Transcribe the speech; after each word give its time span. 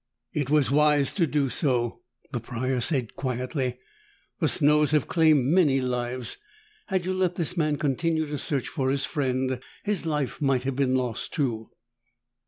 "It 0.33 0.49
was 0.49 0.71
wise 0.71 1.13
to 1.13 1.27
do 1.27 1.47
so," 1.51 2.01
the 2.31 2.39
Prior 2.39 2.79
said 2.81 3.15
quietly. 3.15 3.77
"The 4.39 4.47
snows 4.47 4.89
have 4.93 5.07
claimed 5.07 5.45
many 5.45 5.79
lives. 5.79 6.37
Had 6.87 7.05
you 7.05 7.13
let 7.13 7.35
this 7.35 7.55
man 7.55 7.77
continue 7.77 8.25
to 8.25 8.39
search 8.39 8.67
for 8.67 8.89
his 8.89 9.05
friend, 9.05 9.59
his 9.83 10.07
life 10.07 10.41
might 10.41 10.63
have 10.63 10.75
been 10.75 10.95
lost, 10.95 11.35
too." 11.35 11.69